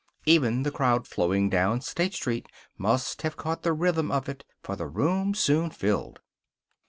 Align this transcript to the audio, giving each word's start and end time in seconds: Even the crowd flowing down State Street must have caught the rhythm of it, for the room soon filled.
Even 0.25 0.63
the 0.63 0.71
crowd 0.71 1.05
flowing 1.05 1.47
down 1.47 1.79
State 1.79 2.15
Street 2.15 2.47
must 2.75 3.21
have 3.21 3.37
caught 3.37 3.61
the 3.61 3.71
rhythm 3.71 4.09
of 4.09 4.27
it, 4.27 4.43
for 4.63 4.75
the 4.75 4.87
room 4.87 5.35
soon 5.35 5.69
filled. 5.69 6.21